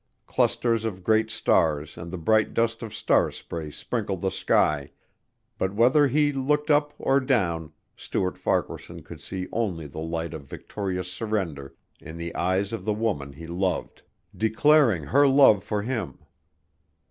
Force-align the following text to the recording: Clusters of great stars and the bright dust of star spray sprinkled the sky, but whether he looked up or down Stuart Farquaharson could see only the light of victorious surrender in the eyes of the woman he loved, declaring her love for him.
Clusters 0.25 0.83
of 0.83 1.03
great 1.03 1.29
stars 1.29 1.95
and 1.95 2.09
the 2.09 2.17
bright 2.17 2.55
dust 2.55 2.81
of 2.81 2.91
star 2.91 3.29
spray 3.29 3.69
sprinkled 3.69 4.21
the 4.21 4.31
sky, 4.31 4.89
but 5.59 5.75
whether 5.75 6.07
he 6.07 6.31
looked 6.33 6.71
up 6.71 6.91
or 6.97 7.19
down 7.19 7.71
Stuart 7.95 8.35
Farquaharson 8.35 9.03
could 9.03 9.21
see 9.21 9.47
only 9.51 9.85
the 9.85 9.99
light 9.99 10.33
of 10.33 10.45
victorious 10.49 11.11
surrender 11.11 11.75
in 11.99 12.17
the 12.17 12.33
eyes 12.33 12.73
of 12.73 12.83
the 12.83 12.93
woman 12.95 13.33
he 13.33 13.45
loved, 13.45 14.01
declaring 14.35 15.03
her 15.03 15.27
love 15.27 15.63
for 15.63 15.83
him. 15.83 16.17